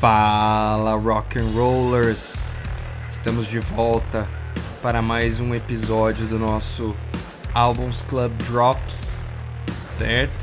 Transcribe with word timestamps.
Fala 0.00 0.94
rock 0.94 1.38
and 1.38 1.52
rollers, 1.54 2.56
estamos 3.10 3.46
de 3.46 3.58
volta 3.58 4.26
para 4.80 5.02
mais 5.02 5.40
um 5.40 5.54
episódio 5.54 6.26
do 6.26 6.38
nosso 6.38 6.96
Albums 7.52 8.00
Club 8.08 8.32
Drops, 8.44 9.18
certo? 9.86 10.38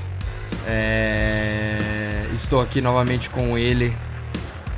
É... 0.68 2.30
Estou 2.36 2.62
aqui 2.62 2.82
novamente 2.82 3.32
com 3.32 3.58
ele, 3.58 3.98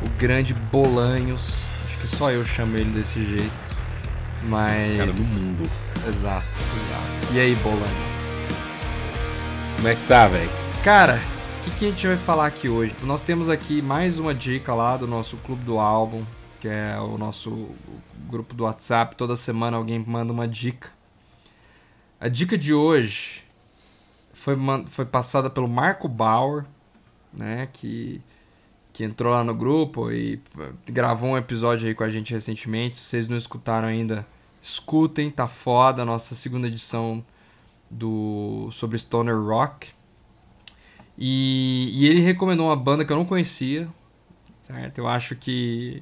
o 0.01 0.09
grande 0.17 0.53
Bolanhos. 0.53 1.55
Acho 1.85 1.97
que 1.97 2.07
só 2.07 2.31
eu 2.31 2.45
chamo 2.45 2.77
ele 2.77 2.91
desse 2.91 3.21
jeito, 3.21 3.51
mas. 4.43 4.97
Cara 4.97 5.11
do 5.11 5.23
mundo. 5.23 5.69
Exato, 6.07 6.47
exato. 6.47 7.33
E 7.33 7.39
aí, 7.41 7.53
Bolanhos? 7.57 8.17
Como 9.75 9.89
é 9.89 9.95
que 9.95 10.07
tá, 10.07 10.25
velho? 10.29 10.49
Cara, 10.81 11.19
que, 11.69 11.79
que, 11.79 11.85
a 11.85 11.89
gente 11.89 12.07
vai 12.07 12.17
falar 12.17 12.47
aqui 12.47 12.69
hoje? 12.69 12.95
Nós 13.03 13.21
temos 13.21 13.49
aqui 13.49 13.81
mais 13.81 14.17
uma 14.17 14.33
dica 14.33 14.73
lá 14.73 14.97
do 14.97 15.05
nosso 15.05 15.37
Clube 15.37 15.63
do 15.63 15.77
Álbum, 15.77 16.25
que 16.59 16.67
é 16.67 16.97
o 16.99 17.17
nosso 17.17 17.69
grupo 18.29 18.53
do 18.53 18.63
WhatsApp. 18.63 19.15
Toda 19.15 19.35
semana 19.35 19.77
alguém 19.77 19.99
manda 19.99 20.31
uma 20.31 20.47
dica. 20.47 20.89
A 22.19 22.27
dica 22.27 22.57
de 22.57 22.73
hoje 22.73 23.43
foi, 24.33 24.55
foi 24.87 25.05
passada 25.05 25.49
pelo 25.49 25.67
Marco 25.67 26.07
Bauer, 26.07 26.65
né, 27.33 27.67
que, 27.71 28.21
que 28.93 29.03
entrou 29.03 29.33
lá 29.33 29.43
no 29.43 29.53
grupo 29.53 30.11
e 30.11 30.41
gravou 30.87 31.31
um 31.31 31.37
episódio 31.37 31.87
aí 31.87 31.93
com 31.93 32.03
a 32.03 32.09
gente 32.09 32.33
recentemente. 32.33 32.97
Se 32.97 33.03
vocês 33.03 33.27
não 33.27 33.37
escutaram 33.37 33.87
ainda, 33.87 34.25
escutem, 34.61 35.29
tá 35.29 35.47
foda. 35.47 36.05
Nossa 36.05 36.35
segunda 36.35 36.67
edição 36.67 37.23
do 37.89 38.69
sobre 38.71 38.97
Stoner 38.97 39.37
Rock. 39.37 39.98
E, 41.21 41.89
e, 41.93 42.07
ele 42.07 42.21
recomendou 42.21 42.67
uma 42.67 42.77
banda 42.77 43.03
que 43.03 43.11
eu 43.11 43.17
não 43.17 43.25
conhecia, 43.25 43.89
certo? 44.61 44.99
Eu 44.99 45.07
acho 45.07 45.35
que 45.35 46.01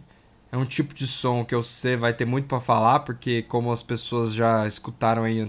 é 0.52 0.58
um 0.58 0.64
tipo 0.64 0.94
de 0.94 1.08
som 1.08 1.44
que 1.44 1.56
você 1.56 1.98
vai 1.98 2.14
ter 2.14 2.26
muito 2.26 2.48
para 2.48 2.62
falar, 2.62 3.00
porque 3.00 3.42
como 3.42 3.72
as 3.72 3.82
pessoas 3.82 4.32
já 4.32 4.68
escutaram 4.68 5.24
aí 5.24 5.40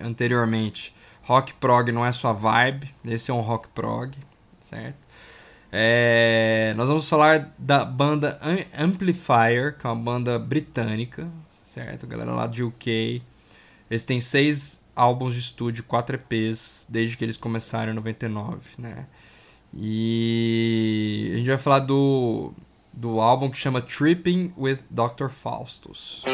anteriormente, 0.00 0.92
rock 1.22 1.54
prog 1.54 1.92
não 1.92 2.04
é 2.04 2.10
sua 2.10 2.32
vibe, 2.32 2.92
esse 3.04 3.30
é 3.30 3.34
um 3.34 3.40
rock 3.40 3.68
prog, 3.68 4.16
certo? 4.58 4.98
É, 5.70 6.74
nós 6.76 6.88
vamos 6.88 7.08
falar 7.08 7.54
da 7.58 7.84
banda 7.84 8.40
Amplifier, 8.76 9.78
que 9.78 9.86
é 9.86 9.90
uma 9.90 10.02
banda 10.02 10.38
britânica, 10.40 11.28
certo? 11.64 12.06
Galera 12.06 12.32
lá 12.32 12.46
de 12.48 12.64
UK. 12.64 13.22
Eles 13.90 14.04
têm 14.04 14.20
seis 14.20 14.83
álbuns 14.94 15.34
de 15.34 15.40
estúdio, 15.40 15.84
4 15.84 16.16
EPs, 16.16 16.86
desde 16.88 17.16
que 17.16 17.24
eles 17.24 17.36
começaram 17.36 17.92
em 17.92 17.94
99, 17.94 18.60
né? 18.78 19.06
E 19.72 21.30
a 21.34 21.38
gente 21.38 21.48
vai 21.48 21.58
falar 21.58 21.80
do, 21.80 22.52
do 22.92 23.20
álbum 23.20 23.50
que 23.50 23.58
chama 23.58 23.80
Tripping 23.80 24.52
with 24.56 24.78
Dr. 24.90 25.28
Faustus. 25.28 26.24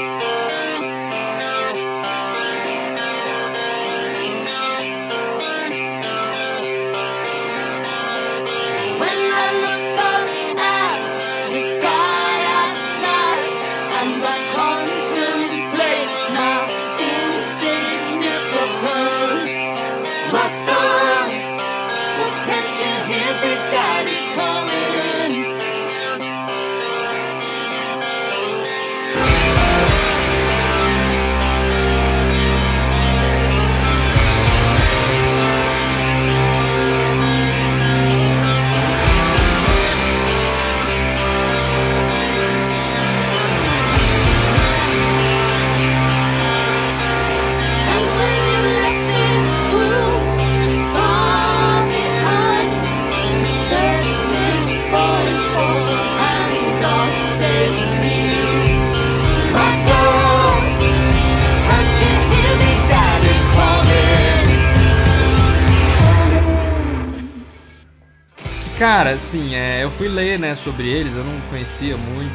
Cara, 69.10 69.18
assim, 69.18 69.56
é, 69.56 69.82
eu 69.82 69.90
fui 69.90 70.06
ler 70.06 70.38
né, 70.38 70.54
sobre 70.54 70.88
eles, 70.88 71.16
eu 71.16 71.24
não 71.24 71.40
conhecia 71.48 71.96
muito. 71.96 72.32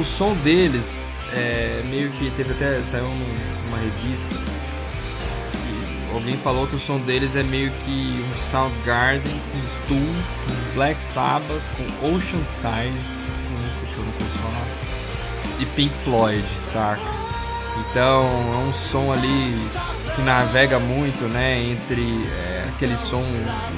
O 0.00 0.02
som 0.04 0.32
deles 0.36 1.10
é, 1.36 1.82
meio 1.84 2.10
que 2.12 2.30
teve 2.30 2.52
até. 2.52 2.82
saiu 2.82 3.06
numa 3.06 3.76
revista. 3.76 4.34
alguém 6.10 6.38
falou 6.38 6.66
que 6.66 6.74
o 6.74 6.78
som 6.78 6.98
deles 6.98 7.36
é 7.36 7.42
meio 7.42 7.70
que 7.84 8.24
um 8.26 8.34
Soundgarden 8.34 9.34
com 9.52 9.88
Tool, 9.88 10.14
com 10.46 10.74
Black 10.74 11.02
Sabbath, 11.02 11.60
com 11.76 12.16
Ocean 12.16 12.46
Size, 12.46 13.18
que 13.92 13.98
eu 13.98 14.04
não 14.06 14.12
posso 14.12 14.38
falar, 14.38 14.66
e 15.60 15.66
Pink 15.66 15.94
Floyd, 15.98 16.48
saca? 16.72 17.02
Então 17.90 18.22
é 18.22 18.66
um 18.66 18.72
som 18.72 19.12
ali 19.12 19.68
que 20.16 20.22
navega 20.22 20.78
muito, 20.78 21.24
né, 21.24 21.62
entre. 21.62 22.22
É, 22.26 22.57
aquele 22.78 22.96
som 22.96 23.24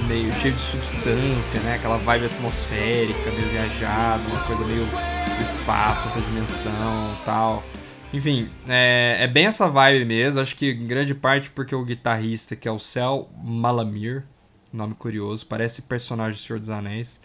meio 0.07 0.31
cheio 0.35 0.53
de 0.53 0.61
substância, 0.61 1.59
né? 1.61 1.77
Aquela 1.77 1.97
vibe 1.97 2.27
atmosférica, 2.27 3.31
meio 3.31 3.49
viajado, 3.49 4.29
uma 4.29 4.41
coisa 4.41 4.63
meio 4.67 4.85
do 4.85 5.43
espaço, 5.43 6.07
outra 6.09 6.21
dimensão 6.21 7.17
tal. 7.25 7.65
Enfim, 8.13 8.51
é, 8.69 9.17
é, 9.21 9.27
bem 9.27 9.47
essa 9.47 9.67
vibe 9.71 10.05
mesmo. 10.05 10.39
Acho 10.39 10.55
que 10.55 10.73
em 10.73 10.87
grande 10.87 11.15
parte 11.15 11.49
porque 11.49 11.75
o 11.75 11.83
guitarrista, 11.83 12.55
que 12.55 12.69
é 12.69 12.71
o 12.71 12.79
Cel 12.79 13.31
Malamir, 13.43 14.23
nome 14.71 14.95
curioso, 14.95 15.47
parece 15.47 15.81
personagem 15.81 16.39
do 16.39 16.45
Senhor 16.45 16.59
dos 16.59 16.69
Anéis. 16.69 17.19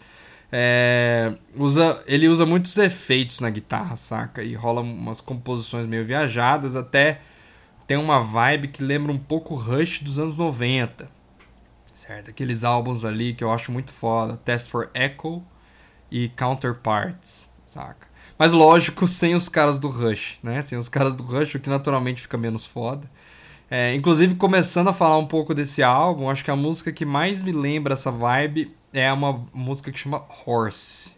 É, 0.50 1.36
usa, 1.54 2.02
ele 2.06 2.26
usa 2.26 2.46
muitos 2.46 2.78
efeitos 2.78 3.40
na 3.40 3.50
guitarra, 3.50 3.96
saca? 3.96 4.42
E 4.42 4.54
rola 4.54 4.80
umas 4.80 5.20
composições 5.20 5.86
meio 5.86 6.06
viajadas, 6.06 6.74
até 6.74 7.20
tem 7.86 7.98
uma 7.98 8.22
vibe 8.22 8.68
que 8.68 8.82
lembra 8.82 9.12
um 9.12 9.18
pouco 9.18 9.54
Rush 9.54 10.00
dos 10.00 10.18
anos 10.18 10.38
90 10.38 11.14
certo? 12.06 12.30
Aqueles 12.30 12.64
álbuns 12.64 13.04
ali 13.04 13.34
que 13.34 13.42
eu 13.42 13.52
acho 13.52 13.72
muito 13.72 13.92
foda, 13.92 14.36
Test 14.38 14.70
for 14.70 14.90
Echo 14.94 15.42
e 16.10 16.28
Counterparts, 16.30 17.50
saca? 17.66 18.06
Mas 18.38 18.52
lógico, 18.52 19.06
sem 19.08 19.34
os 19.34 19.48
caras 19.48 19.78
do 19.78 19.88
Rush, 19.88 20.38
né? 20.42 20.62
Sem 20.62 20.78
os 20.78 20.88
caras 20.88 21.16
do 21.16 21.22
Rush, 21.22 21.54
o 21.56 21.60
que 21.60 21.68
naturalmente 21.68 22.22
fica 22.22 22.38
menos 22.38 22.64
foda. 22.64 23.10
É, 23.68 23.94
inclusive, 23.94 24.36
começando 24.36 24.88
a 24.88 24.92
falar 24.92 25.18
um 25.18 25.26
pouco 25.26 25.52
desse 25.52 25.82
álbum, 25.82 26.30
acho 26.30 26.44
que 26.44 26.50
a 26.50 26.56
música 26.56 26.92
que 26.92 27.04
mais 27.04 27.42
me 27.42 27.50
lembra 27.50 27.94
essa 27.94 28.12
vibe 28.12 28.72
é 28.92 29.12
uma 29.12 29.44
música 29.52 29.90
que 29.90 29.98
chama 29.98 30.24
Horse. 30.46 31.15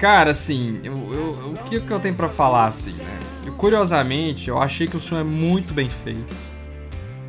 Cara, 0.00 0.30
assim, 0.30 0.80
eu, 0.82 0.94
eu, 1.12 1.52
o 1.52 1.58
que, 1.68 1.78
que 1.78 1.90
eu 1.90 2.00
tenho 2.00 2.14
para 2.14 2.30
falar, 2.30 2.66
assim, 2.66 2.92
né? 2.92 3.18
Eu, 3.44 3.52
curiosamente, 3.52 4.48
eu 4.48 4.58
achei 4.58 4.86
que 4.86 4.96
o 4.96 5.00
som 5.00 5.18
é 5.18 5.22
muito 5.22 5.74
bem 5.74 5.90
feito, 5.90 6.34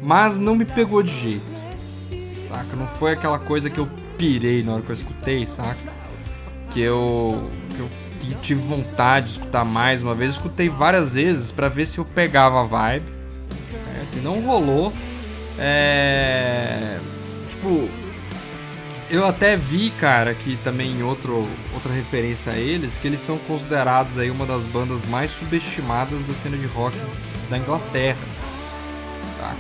mas 0.01 0.39
não 0.39 0.56
me 0.56 0.63
pegou 0.63 1.03
de 1.03 1.12
jeito, 1.12 1.44
saca? 2.47 2.73
Não 2.77 2.88
foi 2.88 3.12
aquela 3.12 3.38
coisa 3.38 3.69
que 3.69 3.77
eu 3.77 3.89
pirei 4.18 4.63
na 4.63 4.73
hora 4.73 4.81
que 4.81 4.89
eu 4.89 4.95
escutei, 4.95 5.45
saca? 5.45 5.77
Que 6.73 6.79
eu, 6.79 7.50
que 7.75 7.79
eu 7.81 7.89
que 8.21 8.35
tive 8.35 8.62
vontade 8.62 9.25
de 9.25 9.31
escutar 9.33 9.65
mais 9.65 10.01
uma 10.01 10.15
vez. 10.15 10.35
Eu 10.35 10.38
escutei 10.38 10.69
várias 10.69 11.13
vezes 11.13 11.51
para 11.51 11.68
ver 11.68 11.85
se 11.85 11.97
eu 11.97 12.06
pegava 12.06 12.62
a 12.62 12.63
vibe. 12.63 13.09
Né? 13.09 14.07
E 14.15 14.19
não 14.19 14.39
rolou. 14.41 14.94
É... 15.57 17.00
Tipo, 17.50 17.89
eu 19.11 19.25
até 19.25 19.57
vi, 19.57 19.91
cara, 19.91 20.33
que 20.33 20.55
também 20.63 21.03
outro, 21.03 21.45
outra 21.73 21.91
referência 21.91 22.53
a 22.53 22.55
eles, 22.55 22.97
que 22.97 23.07
eles 23.07 23.19
são 23.19 23.37
considerados 23.39 24.17
aí 24.17 24.31
uma 24.31 24.45
das 24.45 24.63
bandas 24.63 25.05
mais 25.05 25.29
subestimadas 25.31 26.23
da 26.25 26.33
cena 26.33 26.57
de 26.57 26.65
rock 26.67 26.97
da 27.49 27.57
Inglaterra. 27.57 28.17
Tá? 29.37 29.53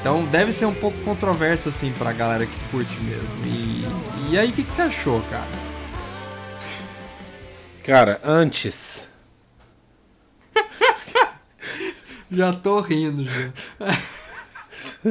Então 0.00 0.26
deve 0.26 0.52
ser 0.52 0.66
um 0.66 0.74
pouco 0.74 0.98
controverso 0.98 1.70
assim 1.70 1.92
pra 1.92 2.12
galera 2.12 2.44
que 2.44 2.64
curte 2.70 3.00
mesmo. 3.00 3.28
E, 3.46 4.32
e 4.32 4.38
aí, 4.38 4.50
o 4.50 4.52
que, 4.52 4.62
que 4.62 4.72
você 4.72 4.82
achou, 4.82 5.22
cara? 5.30 5.48
Cara, 7.82 8.20
antes. 8.22 9.08
já 12.30 12.52
tô 12.52 12.80
rindo, 12.82 13.24
já. 13.24 13.50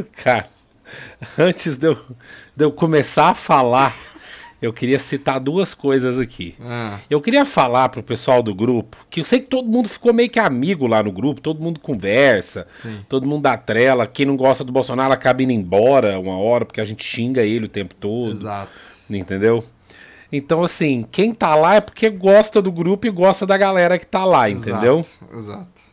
Cara, 0.14 0.50
antes 1.40 1.78
de 1.78 1.88
eu, 1.88 2.06
de 2.58 2.66
eu 2.66 2.72
começar 2.72 3.30
a 3.30 3.34
falar, 3.36 3.96
eu 4.60 4.74
queria 4.74 4.98
citar 4.98 5.40
duas 5.40 5.76
coisas 5.76 6.18
aqui. 6.18 6.56
Ah. 6.60 6.98
Eu 7.08 7.22
queria 7.22 7.46
falar 7.46 7.90
pro 7.90 8.02
pessoal 8.02 8.42
do 8.42 8.56
grupo, 8.56 8.98
que 9.12 9.20
eu 9.20 9.26
sei 9.26 9.42
que 9.42 9.46
todo 9.46 9.70
mundo 9.70 9.88
ficou 9.88 10.12
meio 10.12 10.28
que 10.28 10.40
amigo 10.40 10.88
lá 10.88 11.04
no 11.04 11.12
grupo, 11.12 11.40
todo 11.40 11.62
mundo 11.62 11.80
conversa, 11.80 12.66
Sim. 12.82 13.06
todo 13.08 13.28
mundo 13.28 13.44
dá 13.44 13.56
trela. 13.56 14.08
Quem 14.08 14.26
não 14.26 14.36
gosta 14.36 14.64
do 14.64 14.72
Bolsonaro 14.72 15.14
acaba 15.14 15.44
indo 15.44 15.52
embora 15.52 16.20
uma 16.20 16.36
hora, 16.40 16.66
porque 16.66 16.82
a 16.82 16.86
gente 16.86 17.04
xinga 17.04 17.44
ele 17.44 17.66
o 17.66 17.70
tempo 17.70 17.94
todo. 17.94 18.32
Exato. 18.32 18.72
Entendeu? 19.08 19.64
Então, 20.32 20.64
assim, 20.64 21.06
quem 21.12 21.36
tá 21.36 21.54
lá 21.54 21.76
é 21.76 21.82
porque 21.82 22.10
gosta 22.10 22.60
do 22.60 22.72
grupo 22.72 23.06
e 23.06 23.12
gosta 23.12 23.46
da 23.46 23.56
galera 23.56 24.00
que 24.00 24.06
tá 24.08 24.26
lá, 24.26 24.50
entendeu? 24.50 25.06
Exato. 25.32 25.36
exato. 25.36 25.88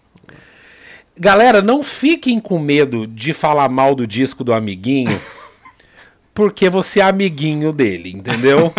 Galera, 1.15 1.61
não 1.61 1.83
fiquem 1.83 2.41
com 2.41 2.59
medo 2.59 3.07
de 3.07 3.35
falar 3.35 3.69
mal 3.69 3.95
do 3.95 4.07
disco 4.07 4.43
do 4.43 4.55
amiguinho, 4.55 5.21
porque 6.35 6.69
você 6.69 7.01
é 7.01 7.05
amiguinho 7.05 7.73
dele, 7.73 8.11
entendeu? 8.11 8.73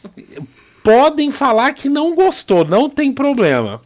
Podem 0.82 1.30
falar 1.30 1.74
que 1.74 1.88
não 1.88 2.14
gostou, 2.14 2.64
não 2.64 2.88
tem 2.88 3.12
problema, 3.12 3.82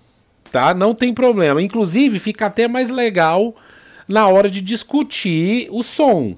tá? 0.51 0.73
Não 0.73 0.95
tem 0.95 1.13
problema. 1.13 1.61
Inclusive, 1.61 2.21
fica 2.21 2.47
até 2.47 2.69
mais 2.69 2.89
legal 2.89 3.55
na 4.07 4.29
hora 4.29 4.49
de 4.49 4.61
discutir 4.61 5.67
o 5.71 5.83
som. 5.83 6.37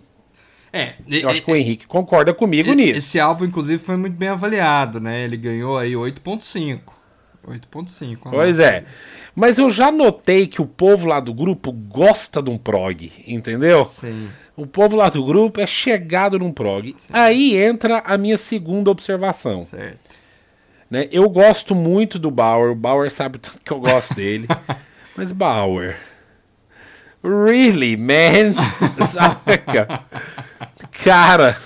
É, 0.73 0.95
eu 1.09 1.29
acho 1.29 1.43
que 1.43 1.51
o 1.51 1.57
Henrique 1.57 1.87
concorda 1.87 2.35
comigo 2.35 2.73
nisso. 2.73 2.99
Esse 2.99 3.21
álbum, 3.21 3.45
inclusive, 3.45 3.83
foi 3.83 3.97
muito 3.97 4.15
bem 4.15 4.29
avaliado, 4.29 5.01
né? 5.01 5.25
Ele 5.25 5.37
ganhou 5.37 5.79
aí 5.79 5.93
8.5. 5.93 6.81
8.5. 7.47 8.19
Pois 8.31 8.59
é. 8.59 8.85
Mas 9.35 9.59
eu 9.59 9.71
já 9.71 9.93
notei 9.93 10.47
que 10.47 10.61
o 10.61 10.67
povo 10.67 11.07
lá 11.07 11.21
do 11.21 11.33
grupo 11.33 11.71
gosta 11.71 12.43
de 12.43 12.51
um 12.51 12.59
prog, 12.59 13.13
entendeu? 13.27 13.87
Sim. 13.87 14.29
O 14.57 14.67
povo 14.67 14.97
lá 14.97 15.11
do 15.11 15.25
grupo 15.25 15.61
é 15.61 15.67
chegado 15.67 16.39
num 16.39 16.51
prog. 16.51 16.95
Sim. 16.99 17.09
Aí 17.13 17.57
entra 17.57 18.03
a 18.07 18.17
minha 18.17 18.39
segunda 18.39 18.91
observação. 18.91 19.65
Certo. 19.65 20.17
Né? 20.91 21.09
Eu 21.13 21.29
gosto 21.29 21.75
muito 21.75 22.19
do 22.19 22.31
Bauer. 22.31 22.73
O 22.73 22.77
Bauer 22.77 23.11
sabe 23.11 23.39
tanto 23.39 23.61
que 23.63 23.71
eu 23.71 23.81
gosto 23.81 24.15
dele. 24.15 24.49
Mas 25.15 25.31
Bauer. 25.33 25.99
Really, 27.23 27.97
man? 27.97 28.53
Saca? 29.05 30.05
Cara, 31.05 31.59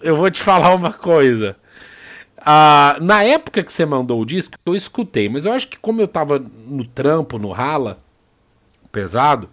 eu 0.00 0.16
vou 0.16 0.30
te 0.30 0.42
falar 0.42 0.74
uma 0.74 0.92
coisa. 0.92 1.56
Ah, 2.36 2.96
na 3.00 3.22
época 3.22 3.62
que 3.62 3.72
você 3.72 3.84
mandou 3.86 4.20
o 4.20 4.26
disco, 4.26 4.58
eu 4.64 4.74
escutei, 4.74 5.28
mas 5.28 5.44
eu 5.44 5.52
acho 5.52 5.68
que 5.68 5.78
como 5.78 6.00
eu 6.00 6.08
tava 6.08 6.38
no 6.38 6.84
trampo, 6.84 7.38
no 7.38 7.50
rala, 7.50 8.02
pesado, 8.90 9.48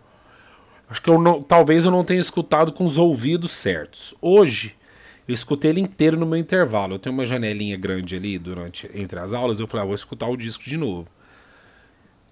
acho 0.89 1.01
que 1.01 1.10
eu 1.10 1.19
não, 1.19 1.42
talvez 1.42 1.86
eu 1.86 1.92
não 1.92 2.04
tenha 2.04 2.19
escutado 2.19 2.72
com 2.72 2.86
os 2.86 2.98
ouvidos 2.98 3.51
certos. 3.51 4.16
Hoje, 4.22 4.75
eu 5.28 5.34
escutei 5.34 5.72
ele 5.72 5.81
inteiro 5.81 6.18
no 6.18 6.25
meu 6.25 6.38
intervalo. 6.38 6.95
Eu 6.95 7.00
tenho 7.00 7.13
uma 7.13 7.25
janelinha 7.25 7.78
grande 7.78 8.16
ali 8.16 8.39
durante 8.39 8.89
entre 8.94 9.19
as 9.19 9.34
aulas, 9.34 9.60
eu 9.60 9.68
falei, 9.68 9.84
ah, 9.84 9.88
vou 9.88 9.95
escutar 9.95 10.28
o 10.28 10.38
disco 10.38 10.63
de 10.63 10.78
novo. 10.78 11.07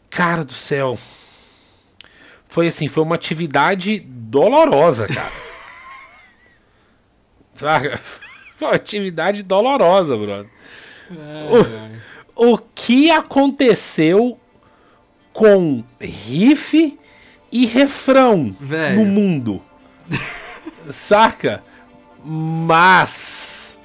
Cara 0.09 0.45
do 0.45 0.53
céu. 0.53 0.97
Foi 2.47 2.67
assim, 2.67 2.87
foi 2.87 3.03
uma 3.03 3.15
atividade 3.15 3.99
dolorosa, 3.99 5.07
cara. 5.07 5.31
Saca? 7.53 7.97
Foi 8.55 8.69
uma 8.69 8.75
atividade 8.75 9.43
dolorosa, 9.43 10.15
brother. 10.15 10.49
o, 12.35 12.53
o 12.53 12.57
que 12.57 13.11
aconteceu 13.11 14.39
com 15.33 15.83
riff 15.99 16.97
e 17.51 17.65
refrão 17.65 18.55
Velho. 18.59 18.97
no 18.97 19.05
mundo? 19.05 19.61
Saca? 20.89 21.63
Mas 22.23 23.77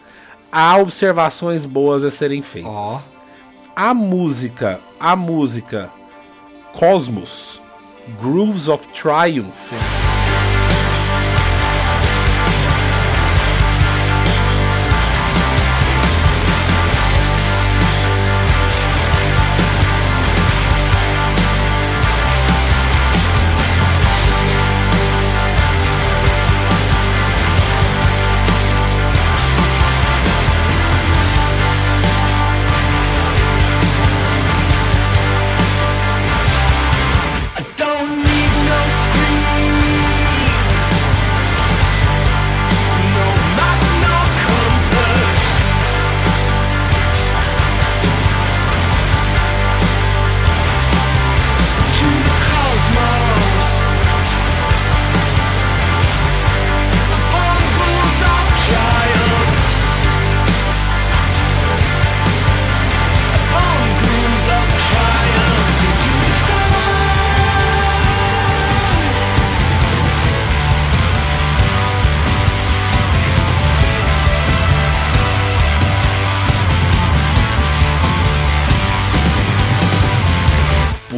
há 0.50 0.76
observações 0.78 1.64
boas 1.64 2.02
a 2.02 2.10
serem 2.10 2.42
feitas. 2.42 3.10
Oh. 3.14 3.20
A 3.76 3.94
música, 3.94 4.80
a 4.98 5.14
música 5.14 5.90
Cosmos, 6.72 7.60
Grooves 8.20 8.68
of 8.68 8.86
Triumph. 8.88 9.48
Sim 9.48 10.09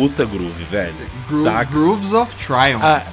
puta 0.03 0.25
groove, 0.25 0.65
velho. 0.65 0.95
Gro 1.29 1.45
Grooves 1.71 2.13
of 2.13 2.35
Triumph. 2.35 2.83
Ah, 2.83 3.05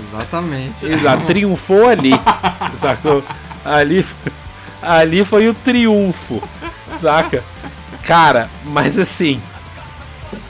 Exatamente. 0.00 0.84
Exato, 0.84 1.24
triunfou 1.24 1.88
ali. 1.88 2.12
sacou? 2.76 3.24
Ali, 3.64 4.04
ali 4.82 5.24
foi 5.24 5.48
o 5.48 5.54
triunfo. 5.54 6.42
Saca? 7.00 7.42
Cara, 8.02 8.50
mas 8.62 8.98
assim. 8.98 9.40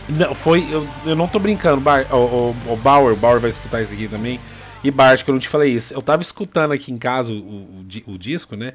Não, 0.09 0.35
foi. 0.35 0.67
Eu, 0.71 0.87
eu 1.07 1.15
não 1.15 1.29
tô 1.29 1.39
brincando, 1.39 1.81
Bar, 1.81 2.07
o, 2.13 2.17
o, 2.17 2.73
o 2.73 2.77
Bauer, 2.77 3.13
o 3.13 3.17
Bauer 3.17 3.41
vai 3.41 3.51
escutar 3.51 3.81
isso 3.81 3.95
aqui 3.95 4.09
também. 4.09 4.41
E 4.83 4.91
Bart, 4.91 5.25
que 5.25 5.31
eu 5.31 5.33
não 5.33 5.41
te 5.41 5.49
falei 5.49 5.73
isso. 5.73 5.95
Eu 5.95 6.03
tava 6.03 6.23
escutando 6.23 6.73
aqui 6.73 6.93
em 6.93 6.99
casa 6.99 7.33
o, 7.33 7.37
o, 7.37 7.87
o 8.07 8.19
disco, 8.19 8.57
né? 8.57 8.73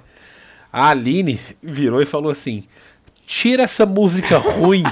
A 0.72 0.90
Aline 0.90 1.40
virou 1.62 2.02
e 2.02 2.06
falou 2.06 2.32
assim: 2.32 2.64
tira 3.28 3.64
essa 3.64 3.86
música 3.86 4.38
ruim 4.38 4.84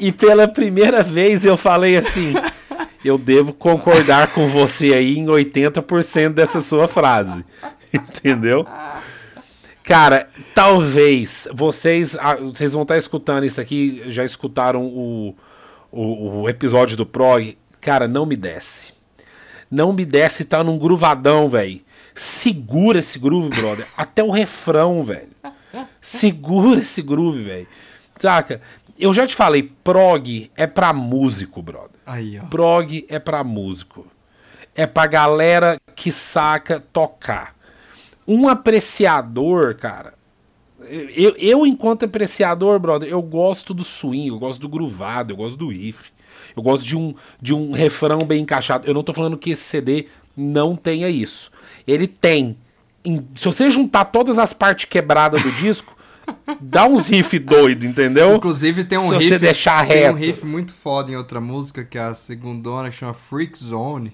e 0.00 0.10
pela 0.10 0.48
primeira 0.48 1.02
vez 1.02 1.44
eu 1.44 1.56
falei 1.56 1.96
assim: 1.96 2.34
eu 3.04 3.16
devo 3.16 3.52
concordar 3.52 4.32
com 4.32 4.48
você 4.48 4.94
aí 4.94 5.18
em 5.18 5.26
80% 5.26 6.30
dessa 6.30 6.60
sua 6.60 6.88
frase. 6.88 7.44
Entendeu? 7.92 8.66
Cara, 9.82 10.28
talvez 10.54 11.48
vocês, 11.52 12.16
ah, 12.20 12.36
vocês 12.36 12.72
vão 12.72 12.82
estar 12.82 12.96
escutando 12.96 13.44
isso 13.44 13.60
aqui, 13.60 14.02
já 14.06 14.24
escutaram 14.24 14.84
o, 14.84 15.34
o, 15.90 16.42
o 16.42 16.48
episódio 16.48 16.96
do 16.96 17.04
Prog. 17.04 17.56
Cara, 17.80 18.06
não 18.06 18.24
me 18.24 18.36
desce. 18.36 18.92
Não 19.70 19.92
me 19.92 20.04
desce, 20.04 20.44
tá 20.44 20.62
num 20.62 20.78
gruvadão, 20.78 21.48
velho. 21.48 21.80
Segura 22.14 22.98
esse 22.98 23.18
groove, 23.18 23.48
brother. 23.48 23.86
Até 23.96 24.22
o 24.22 24.30
refrão, 24.30 25.02
velho. 25.02 25.28
Segura 26.00 26.80
esse 26.80 27.02
groove, 27.02 27.42
velho. 27.42 27.66
Saca? 28.18 28.60
Eu 29.00 29.14
já 29.14 29.26
te 29.26 29.34
falei, 29.34 29.62
prog 29.82 30.50
é 30.56 30.66
pra 30.66 30.92
músico, 30.92 31.62
brother. 31.62 32.00
Aí, 32.04 32.38
ó. 32.38 32.46
Prog 32.46 33.06
é 33.08 33.18
pra 33.18 33.42
músico. 33.42 34.06
É 34.74 34.86
pra 34.86 35.06
galera 35.06 35.80
que 35.96 36.12
saca 36.12 36.78
tocar. 36.78 37.56
Um 38.26 38.48
apreciador, 38.48 39.74
cara. 39.74 40.14
Eu, 41.14 41.34
eu, 41.36 41.66
enquanto 41.66 42.04
apreciador, 42.04 42.78
brother, 42.78 43.08
eu 43.08 43.20
gosto 43.22 43.74
do 43.74 43.84
swing, 43.84 44.28
eu 44.28 44.38
gosto 44.38 44.60
do 44.60 44.68
groovado, 44.68 45.32
eu 45.32 45.36
gosto 45.36 45.56
do 45.56 45.68
riff. 45.68 46.10
Eu 46.56 46.62
gosto 46.62 46.84
de 46.84 46.96
um, 46.96 47.14
de 47.40 47.54
um 47.54 47.72
refrão 47.72 48.24
bem 48.24 48.42
encaixado. 48.42 48.86
Eu 48.86 48.94
não 48.94 49.02
tô 49.02 49.12
falando 49.12 49.38
que 49.38 49.50
esse 49.50 49.62
CD 49.62 50.06
não 50.36 50.74
tenha 50.74 51.08
isso. 51.08 51.50
Ele 51.86 52.06
tem. 52.06 52.56
Se 53.34 53.44
você 53.44 53.70
juntar 53.70 54.06
todas 54.06 54.38
as 54.38 54.52
partes 54.52 54.84
quebradas 54.86 55.42
do 55.42 55.50
disco, 55.52 55.96
dá 56.60 56.86
uns 56.86 57.06
riff 57.06 57.38
doido, 57.38 57.86
entendeu? 57.86 58.36
Inclusive 58.36 58.84
tem 58.84 58.98
um 58.98 59.08
Se 59.08 59.14
riff, 59.14 59.28
você 59.28 59.38
deixar 59.38 59.86
tem 59.86 59.96
reto. 59.98 60.14
um 60.14 60.18
riff 60.18 60.46
muito 60.46 60.72
foda 60.72 61.10
em 61.10 61.16
outra 61.16 61.40
música 61.40 61.84
que 61.84 61.98
é 61.98 62.02
a 62.02 62.14
segundona 62.14 62.90
que 62.90 62.96
chama 62.96 63.14
Freak 63.14 63.58
Zone. 63.58 64.12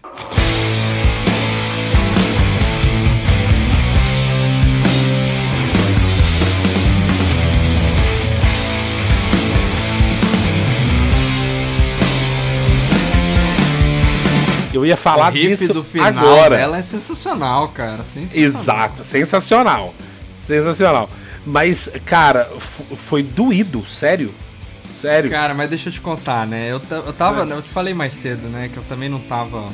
Eu 14.72 14.84
ia 14.84 14.96
falar 14.96 15.30
o 15.30 15.32
disso 15.32 15.72
do 15.72 15.82
final 15.82 16.06
agora. 16.08 16.56
Ela 16.56 16.78
é 16.78 16.82
sensacional, 16.82 17.68
cara. 17.68 18.04
Sensacional. 18.04 18.44
Exato, 18.44 19.04
sensacional. 19.04 19.94
Sensacional. 20.38 21.08
Mas, 21.46 21.88
cara, 22.04 22.44
foi 22.44 23.22
doído, 23.22 23.86
sério. 23.88 24.34
Sério. 24.98 25.30
Cara, 25.30 25.54
mas 25.54 25.68
deixa 25.68 25.88
eu 25.88 25.92
te 25.92 26.00
contar, 26.00 26.46
né? 26.46 26.72
Eu, 26.72 26.80
eu 26.90 27.12
tava. 27.12 27.42
Eu 27.44 27.62
te 27.62 27.68
falei 27.68 27.94
mais 27.94 28.12
cedo, 28.14 28.48
né? 28.48 28.68
Que 28.68 28.78
eu 28.78 28.82
também 28.84 29.08
não 29.08 29.20
tava. 29.20 29.68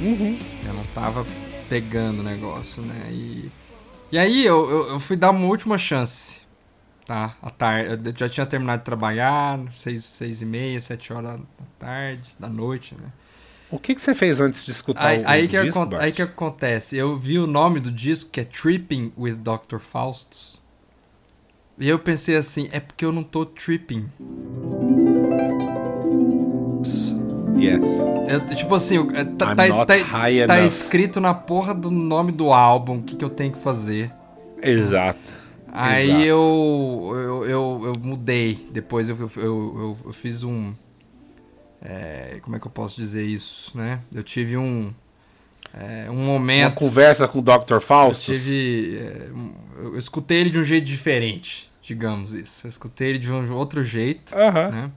Uhum. 0.00 0.38
Eu 0.66 0.74
não 0.74 0.84
tava 0.86 1.24
pegando 1.68 2.20
o 2.20 2.22
negócio, 2.22 2.82
né? 2.82 3.08
E, 3.10 3.50
e 4.10 4.18
aí 4.18 4.44
eu, 4.44 4.68
eu, 4.68 4.88
eu 4.90 5.00
fui 5.00 5.16
dar 5.16 5.30
uma 5.30 5.46
última 5.46 5.78
chance. 5.78 6.40
Tá? 7.04 7.36
À 7.40 7.50
tarde. 7.50 8.10
Eu 8.10 8.14
já 8.16 8.28
tinha 8.28 8.46
terminado 8.46 8.80
de 8.80 8.84
trabalhar, 8.84 9.60
seis, 9.74 10.04
seis 10.04 10.42
e 10.42 10.46
meia, 10.46 10.80
sete 10.80 11.12
horas 11.12 11.38
da 11.38 11.66
tarde, 11.78 12.34
da 12.38 12.48
noite, 12.48 12.96
né? 13.00 13.08
O 13.70 13.78
que, 13.78 13.94
que 13.94 14.00
você 14.00 14.14
fez 14.14 14.40
antes 14.40 14.64
de 14.64 14.72
escutar 14.72 15.06
Aí, 15.06 15.20
o, 15.20 15.28
aí, 15.28 15.46
o 15.46 15.48
que 15.48 15.62
disco, 15.62 15.88
aí 15.98 16.12
que 16.12 16.22
acontece, 16.22 16.96
eu 16.96 17.18
vi 17.18 17.38
o 17.38 17.46
nome 17.46 17.78
do 17.78 17.90
disco 17.90 18.30
que 18.30 18.40
é 18.40 18.44
Tripping 18.44 19.12
with 19.16 19.34
Dr. 19.34 19.78
Faustus. 19.78 20.60
E 21.78 21.88
eu 21.88 21.98
pensei 21.98 22.36
assim, 22.36 22.68
é 22.72 22.80
porque 22.80 23.04
eu 23.04 23.12
não 23.12 23.22
tô 23.22 23.44
tripping. 23.44 24.06
Yes. 27.58 27.84
Eu- 28.28 28.54
tipo 28.54 28.74
assim, 28.74 28.98
é, 29.14 29.24
tá, 29.24 29.54
tá- 29.54 29.86
tá- 29.86 30.46
tá 30.46 30.60
escrito 30.60 31.20
na 31.20 31.34
porra 31.34 31.74
do 31.74 31.90
nome 31.90 32.32
do 32.32 32.52
álbum 32.52 32.98
o 32.98 33.02
que, 33.02 33.16
que 33.16 33.24
eu 33.24 33.30
tenho 33.30 33.52
que 33.52 33.58
fazer. 33.58 34.10
Exato. 34.62 35.20
Aí 35.72 36.06
Exato. 36.08 36.22
eu, 36.24 37.12
eu, 37.14 37.44
eu, 37.44 37.82
eu 37.86 37.94
mudei. 38.00 38.68
Depois 38.72 39.08
eu, 39.08 39.16
eu, 39.18 39.30
eu, 39.36 39.98
eu 40.06 40.12
fiz 40.12 40.42
um. 40.42 40.74
é, 41.82 42.38
como 42.42 42.56
é 42.56 42.58
que 42.58 42.66
eu 42.66 42.70
posso 42.70 42.96
dizer 42.96 43.24
isso, 43.26 43.76
né? 43.76 44.00
Eu 44.14 44.22
tive 44.22 44.56
um. 44.56 44.92
É, 45.78 46.06
um 46.10 46.14
Uma 46.14 46.24
momento. 46.24 46.74
conversa 46.74 47.28
com 47.28 47.38
o 47.38 47.42
Dr. 47.42 47.74
Eu 47.74 47.80
Faustus. 47.80 48.36
tive. 48.36 48.98
é, 48.98 49.28
eu 49.30 49.66
eu 49.92 49.98
escutei 49.98 50.38
ele 50.38 50.50
de 50.50 50.58
um 50.58 50.64
jeito 50.64 50.84
diferente, 50.86 51.70
digamos 51.82 52.32
isso. 52.32 52.66
Eu 52.66 52.70
escutei 52.70 53.10
ele 53.10 53.18
de 53.18 53.30
um 53.30 53.52
outro 53.52 53.84
jeito, 53.84 54.34
Aham. 54.34 54.68
né? 54.70 54.90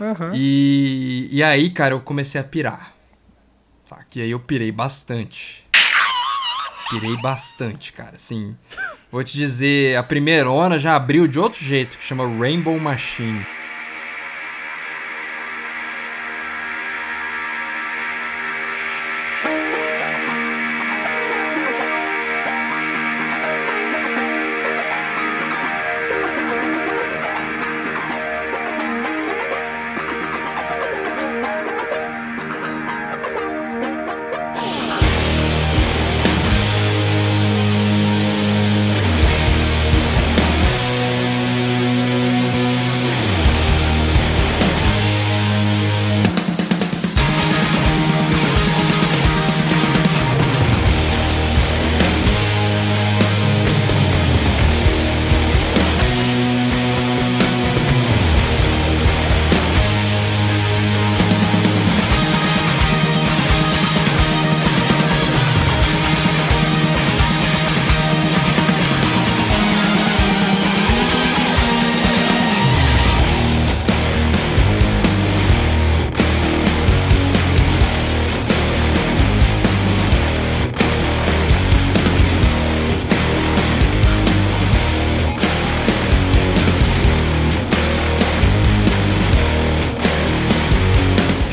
aham. 0.00 0.32
E, 0.34 1.28
e 1.30 1.42
aí, 1.42 1.70
cara, 1.70 1.94
eu 1.94 2.00
comecei 2.00 2.40
a 2.40 2.44
pirar. 2.44 2.92
Tá? 3.88 3.98
Que 4.10 4.20
aí 4.22 4.30
eu 4.30 4.40
pirei 4.40 4.72
bastante. 4.72 5.64
Pirei 6.90 7.16
bastante, 7.18 7.92
cara. 7.92 8.16
Assim, 8.16 8.56
vou 9.12 9.22
te 9.22 9.36
dizer, 9.36 9.96
a 9.96 10.02
primeira 10.02 10.50
ona 10.50 10.78
já 10.78 10.96
abriu 10.96 11.28
de 11.28 11.38
outro 11.38 11.62
jeito, 11.64 11.96
que 11.96 12.04
chama 12.04 12.26
Rainbow 12.26 12.76
Machine. 12.80 13.46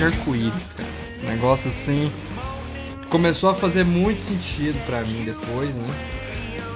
Arco-íris, 0.08 0.74
cara. 0.74 0.90
Negócio 1.24 1.70
assim. 1.70 2.12
Começou 3.10 3.50
a 3.50 3.56
fazer 3.56 3.86
muito 3.86 4.22
sentido 4.22 4.78
pra 4.86 5.02
mim 5.02 5.24
depois, 5.24 5.74
né? 5.74 5.88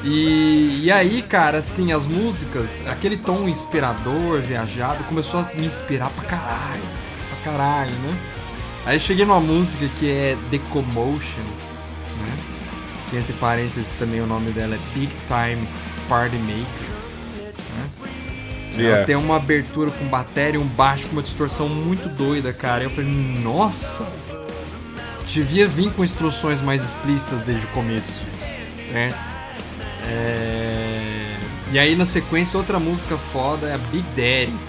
E, 0.04 0.86
e 0.86 0.92
aí, 0.92 1.22
cara, 1.22 1.60
assim, 1.60 1.92
as 1.92 2.06
músicas, 2.06 2.84
aquele 2.88 3.18
tom 3.18 3.48
inspirador, 3.48 4.42
viajado, 4.42 5.04
começou 5.04 5.42
a 5.42 5.44
me 5.56 5.68
inspirar 5.68 6.10
pra 6.10 6.24
caralho. 6.24 6.82
Pra 7.30 7.52
caralho, 7.52 7.94
né? 7.94 8.18
Aí 8.86 9.00
cheguei 9.00 9.26
numa 9.26 9.40
música 9.40 9.88
que 10.00 10.10
é 10.10 10.38
Decomotion, 10.50 11.44
né? 11.44 12.36
Que 13.10 13.18
entre 13.18 13.34
parênteses 13.34 13.94
também 13.94 14.22
o 14.22 14.26
nome 14.26 14.52
dela 14.52 14.76
é 14.76 14.80
Big 14.98 15.12
Time 15.28 15.68
Party 16.10 16.38
Maker. 16.38 17.01
Né? 18.74 18.84
Ela 18.84 18.88
Yeah. 18.92 19.06
tem 19.06 19.16
uma 19.16 19.36
abertura 19.36 19.92
com 19.92 20.06
bateria 20.06 20.60
e 20.60 20.64
um 20.64 20.68
baixo 20.68 21.08
com 21.08 21.14
uma 21.14 21.22
distorção 21.22 21.68
muito 21.68 22.08
doida, 22.10 22.54
cara. 22.54 22.84
Eu 22.84 22.90
falei, 22.90 23.10
nossa! 23.10 24.06
Devia 25.26 25.68
vir 25.68 25.92
com 25.92 26.04
instruções 26.04 26.62
mais 26.62 26.84
explícitas 26.84 27.42
desde 27.42 27.66
o 27.66 27.70
começo. 27.70 28.22
Certo? 28.92 29.18
É... 30.08 31.36
E 31.72 31.80
aí 31.80 31.96
na 31.96 32.06
sequência 32.06 32.58
outra 32.58 32.80
música 32.80 33.18
foda 33.18 33.68
é 33.68 33.76
a 33.76 33.78
Big 33.78 34.06
Daddy. 34.10 34.60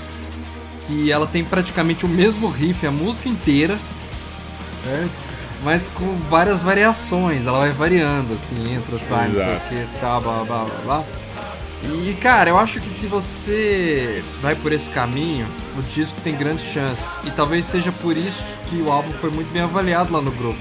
Que 0.86 1.10
ela 1.10 1.26
tem 1.26 1.44
praticamente 1.44 2.04
o 2.04 2.08
mesmo 2.08 2.48
riff 2.48 2.86
a 2.86 2.90
música 2.90 3.28
inteira. 3.28 3.78
Certo? 4.84 5.32
Mas 5.64 5.88
com 5.88 6.16
várias 6.28 6.62
variações. 6.62 7.46
Ela 7.46 7.60
vai 7.60 7.70
variando, 7.70 8.34
assim, 8.34 8.74
entra, 8.74 8.98
sai, 8.98 9.28
não 9.28 9.34
sei 9.36 9.56
o 9.56 9.60
que, 9.60 10.00
tá, 10.00 10.18
blá 10.20 10.44
blá 10.44 10.64
blá 10.64 10.80
blá. 10.84 11.04
E 11.84 12.14
cara, 12.20 12.50
eu 12.50 12.58
acho 12.58 12.80
que 12.80 12.88
se 12.88 13.06
você 13.06 14.22
vai 14.40 14.54
por 14.54 14.72
esse 14.72 14.88
caminho, 14.88 15.46
o 15.76 15.82
disco 15.82 16.20
tem 16.22 16.34
grandes 16.34 16.64
chances. 16.72 17.04
E 17.24 17.30
talvez 17.30 17.64
seja 17.64 17.90
por 17.90 18.16
isso 18.16 18.42
que 18.68 18.76
o 18.76 18.90
álbum 18.90 19.12
foi 19.12 19.30
muito 19.30 19.52
bem 19.52 19.62
avaliado 19.62 20.12
lá 20.12 20.20
no 20.20 20.30
grupo. 20.30 20.60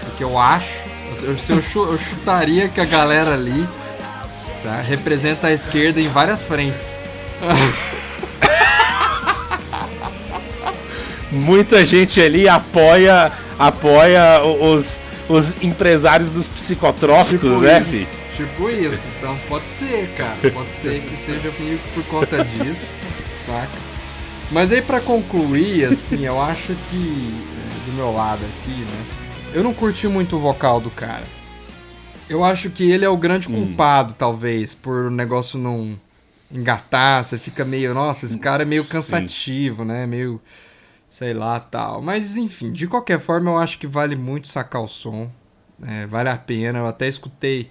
Porque 0.00 0.24
eu 0.24 0.38
acho, 0.38 0.72
eu, 1.22 1.36
eu, 1.48 1.62
eu 1.92 1.98
chutaria 1.98 2.68
que 2.68 2.80
a 2.80 2.84
galera 2.84 3.34
ali 3.34 3.68
sabe, 4.62 4.88
representa 4.88 5.48
a 5.48 5.52
esquerda 5.52 6.00
em 6.00 6.08
várias 6.08 6.46
frentes. 6.46 7.00
Muita 11.30 11.84
gente 11.84 12.20
ali 12.20 12.48
apoia 12.48 13.32
apoia 13.58 14.42
os, 14.42 15.00
os 15.28 15.52
empresários 15.62 16.30
dos 16.30 16.46
psicotrópicos, 16.46 17.50
tipo 17.50 17.60
né, 17.60 17.84
isso, 17.86 18.06
Tipo 18.36 18.68
isso, 18.68 19.06
então 19.18 19.36
pode 19.48 19.66
ser, 19.66 20.08
cara. 20.16 20.36
Pode 20.52 20.70
ser 20.72 21.00
que 21.00 21.16
seja 21.16 21.50
meio 21.58 21.78
que 21.78 21.88
por 21.94 22.04
conta 22.04 22.44
disso, 22.44 22.86
saca? 23.46 23.78
Mas 24.50 24.70
aí 24.70 24.82
para 24.82 25.00
concluir, 25.00 25.86
assim, 25.86 26.24
eu 26.26 26.40
acho 26.40 26.74
que 26.90 27.44
do 27.86 27.92
meu 27.94 28.12
lado 28.12 28.44
aqui, 28.44 28.80
né? 28.80 29.06
Eu 29.54 29.64
não 29.64 29.72
curti 29.72 30.06
muito 30.06 30.36
o 30.36 30.38
vocal 30.38 30.80
do 30.80 30.90
cara. 30.90 31.24
Eu 32.28 32.44
acho 32.44 32.68
que 32.68 32.90
ele 32.90 33.04
é 33.04 33.08
o 33.08 33.16
grande 33.16 33.48
hum. 33.48 33.54
culpado, 33.54 34.12
hum. 34.12 34.16
talvez, 34.18 34.74
por 34.74 35.06
o 35.06 35.10
negócio 35.10 35.58
não 35.58 35.98
engatar, 36.52 37.24
você 37.24 37.38
fica 37.38 37.64
meio, 37.64 37.94
nossa, 37.94 38.26
esse 38.26 38.38
cara 38.38 38.62
é 38.62 38.66
meio 38.66 38.84
cansativo, 38.84 39.82
Sim. 39.82 39.88
né? 39.88 40.06
Meio 40.06 40.40
sei 41.08 41.32
lá, 41.32 41.58
tal. 41.58 42.02
Mas 42.02 42.36
enfim, 42.36 42.70
de 42.70 42.86
qualquer 42.86 43.18
forma, 43.18 43.50
eu 43.50 43.56
acho 43.56 43.78
que 43.78 43.86
vale 43.86 44.14
muito 44.14 44.48
sacar 44.48 44.82
o 44.82 44.86
som. 44.86 45.30
É, 45.82 46.04
vale 46.06 46.28
a 46.28 46.36
pena. 46.36 46.80
Eu 46.80 46.86
até 46.86 47.08
escutei 47.08 47.70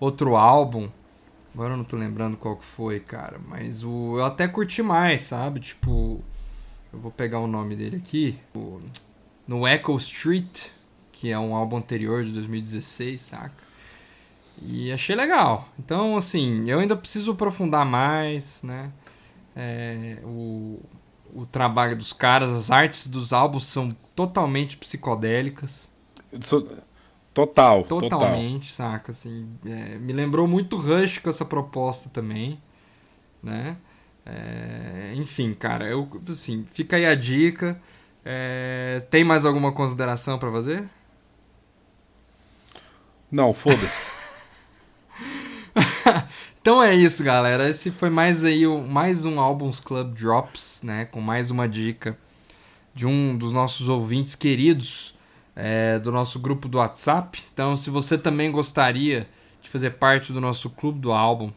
outro 0.00 0.36
álbum 0.36 0.88
Agora 1.58 1.72
eu 1.72 1.76
não 1.76 1.82
tô 1.82 1.96
lembrando 1.96 2.36
qual 2.36 2.56
que 2.56 2.64
foi, 2.64 3.00
cara. 3.00 3.40
Mas 3.48 3.82
o, 3.82 4.16
eu 4.16 4.24
até 4.24 4.46
curti 4.46 4.80
mais, 4.80 5.22
sabe? 5.22 5.58
Tipo. 5.58 6.22
Eu 6.92 7.00
vou 7.00 7.10
pegar 7.10 7.40
o 7.40 7.48
nome 7.48 7.74
dele 7.74 7.96
aqui. 7.96 8.38
O, 8.54 8.80
no 9.44 9.66
Echo 9.66 9.96
Street, 9.96 10.68
que 11.10 11.32
é 11.32 11.38
um 11.38 11.56
álbum 11.56 11.76
anterior 11.76 12.24
de 12.24 12.30
2016, 12.30 13.20
saca? 13.20 13.64
E 14.62 14.92
achei 14.92 15.16
legal. 15.16 15.68
Então, 15.78 16.16
assim, 16.16 16.70
eu 16.70 16.78
ainda 16.78 16.96
preciso 16.96 17.32
aprofundar 17.32 17.84
mais, 17.84 18.62
né? 18.62 18.92
É, 19.56 20.18
o, 20.22 20.80
o 21.34 21.44
trabalho 21.44 21.96
dos 21.96 22.12
caras, 22.12 22.50
as 22.50 22.70
artes 22.70 23.08
dos 23.08 23.32
álbuns 23.32 23.66
são 23.66 23.94
totalmente 24.14 24.76
psicodélicas. 24.76 25.88
Total, 27.38 27.84
Totalmente, 27.84 28.72
total. 28.72 28.90
saca? 28.90 29.12
Assim, 29.12 29.48
é, 29.64 29.96
me 29.96 30.12
lembrou 30.12 30.48
muito 30.48 30.74
Rush 30.76 31.18
com 31.18 31.30
essa 31.30 31.44
proposta 31.44 32.08
também, 32.08 32.60
né? 33.40 33.76
É, 34.26 35.12
enfim, 35.14 35.54
cara, 35.54 35.86
eu, 35.86 36.08
assim, 36.28 36.64
fica 36.68 36.96
aí 36.96 37.06
a 37.06 37.14
dica. 37.14 37.80
É, 38.24 39.04
tem 39.08 39.22
mais 39.22 39.44
alguma 39.44 39.70
consideração 39.70 40.36
para 40.36 40.50
fazer? 40.50 40.88
Não, 43.30 43.54
foda-se. 43.54 44.10
então 46.60 46.82
é 46.82 46.92
isso, 46.92 47.22
galera. 47.22 47.68
Esse 47.68 47.92
foi 47.92 48.10
mais 48.10 48.44
aí 48.44 48.66
mais 48.66 49.24
um 49.24 49.38
Albums 49.38 49.78
Club 49.78 50.12
Drops, 50.12 50.82
né? 50.82 51.04
Com 51.04 51.20
mais 51.20 51.52
uma 51.52 51.68
dica 51.68 52.18
de 52.92 53.06
um 53.06 53.38
dos 53.38 53.52
nossos 53.52 53.88
ouvintes 53.88 54.34
queridos 54.34 55.16
é, 55.60 55.98
do 55.98 56.12
nosso 56.12 56.38
grupo 56.38 56.68
do 56.68 56.78
WhatsApp. 56.78 57.42
Então, 57.52 57.76
se 57.76 57.90
você 57.90 58.16
também 58.16 58.52
gostaria 58.52 59.28
de 59.60 59.68
fazer 59.68 59.90
parte 59.90 60.32
do 60.32 60.40
nosso 60.40 60.70
clube 60.70 61.00
do 61.00 61.10
álbum, 61.10 61.50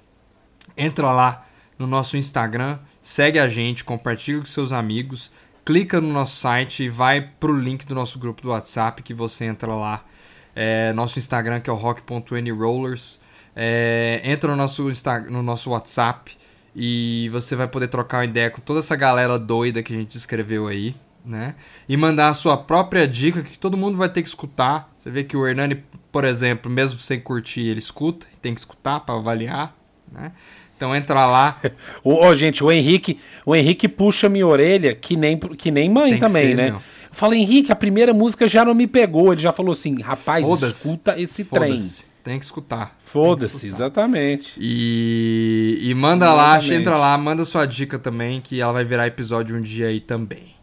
entra 0.75 1.11
lá 1.11 1.45
no 1.77 1.85
nosso 1.85 2.17
Instagram, 2.17 2.79
segue 2.99 3.37
a 3.37 3.47
gente, 3.47 3.83
compartilha 3.83 4.39
com 4.39 4.45
seus 4.45 4.71
amigos, 4.71 5.31
clica 5.63 6.01
no 6.01 6.11
nosso 6.11 6.35
site 6.35 6.83
e 6.83 6.89
vai 6.89 7.21
pro 7.21 7.55
link 7.55 7.85
do 7.85 7.93
nosso 7.93 8.17
grupo 8.17 8.41
do 8.41 8.49
WhatsApp 8.49 9.03
que 9.03 9.13
você 9.13 9.45
entra 9.45 9.71
lá. 9.75 10.03
É, 10.55 10.91
nosso 10.93 11.19
Instagram 11.19 11.59
que 11.59 11.69
é 11.69 11.73
o 11.73 11.75
rock.anyrollers. 11.75 13.21
É, 13.55 14.19
entra 14.23 14.49
no 14.49 14.57
nosso, 14.57 14.89
no 15.29 15.43
nosso 15.43 15.69
WhatsApp 15.69 16.35
e 16.75 17.29
você 17.29 17.55
vai 17.55 17.67
poder 17.67 17.87
trocar 17.87 18.19
uma 18.19 18.25
ideia 18.25 18.49
com 18.49 18.61
toda 18.61 18.79
essa 18.79 18.95
galera 18.95 19.37
doida 19.37 19.83
que 19.83 19.93
a 19.93 19.97
gente 19.97 20.17
escreveu 20.17 20.67
aí 20.67 20.95
né? 21.25 21.55
E 21.87 21.95
mandar 21.95 22.29
a 22.29 22.33
sua 22.33 22.57
própria 22.57 23.07
dica 23.07 23.41
que 23.41 23.57
todo 23.57 23.77
mundo 23.77 23.97
vai 23.97 24.09
ter 24.09 24.21
que 24.21 24.27
escutar. 24.27 24.91
Você 24.97 25.09
vê 25.09 25.23
que 25.23 25.37
o 25.37 25.47
Hernani, 25.47 25.83
por 26.11 26.25
exemplo, 26.25 26.71
mesmo 26.71 26.99
sem 26.99 27.19
curtir, 27.19 27.61
ele 27.61 27.79
escuta, 27.79 28.27
tem 28.41 28.53
que 28.53 28.59
escutar 28.59 28.99
para 29.01 29.15
avaliar, 29.15 29.75
né? 30.11 30.31
Então 30.75 30.95
entra 30.95 31.25
lá. 31.25 31.57
Ô, 32.03 32.25
oh, 32.25 32.35
gente, 32.35 32.63
o 32.63 32.71
Henrique, 32.71 33.19
o 33.45 33.55
Henrique 33.55 33.87
puxa 33.87 34.27
minha 34.27 34.47
orelha 34.47 34.95
que 34.95 35.15
nem 35.15 35.37
que 35.37 35.69
nem 35.69 35.89
mãe 35.89 36.17
também, 36.17 36.49
ser, 36.49 36.55
né? 36.55 36.71
Meu. 36.71 36.81
Fala, 37.11 37.35
Henrique, 37.35 37.71
a 37.71 37.75
primeira 37.75 38.13
música 38.13 38.47
já 38.47 38.63
não 38.63 38.73
me 38.73 38.87
pegou. 38.87 39.33
Ele 39.33 39.41
já 39.41 39.51
falou 39.51 39.73
assim, 39.73 40.01
rapaz, 40.01 40.47
escuta 40.63 41.19
esse 41.19 41.43
trem. 41.43 41.79
Tem 42.23 42.39
que 42.39 42.45
escutar. 42.45 42.97
Foda-se, 43.03 43.67
exatamente. 43.67 44.53
E, 44.57 45.79
e 45.81 45.93
manda 45.93 46.25
exatamente. 46.25 46.69
lá, 46.69 46.75
entra 46.75 46.97
lá, 46.97 47.17
manda 47.17 47.43
sua 47.45 47.65
dica 47.65 47.99
também, 47.99 48.39
que 48.39 48.61
ela 48.61 48.71
vai 48.71 48.85
virar 48.85 49.07
episódio 49.07 49.57
um 49.57 49.61
dia 49.61 49.87
aí 49.87 49.99
também. 49.99 50.55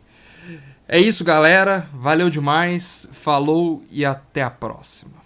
É 0.90 0.98
isso, 0.98 1.22
galera. 1.22 1.86
Valeu 1.92 2.30
demais. 2.30 3.06
Falou 3.12 3.84
e 3.90 4.06
até 4.06 4.42
a 4.42 4.48
próxima. 4.48 5.17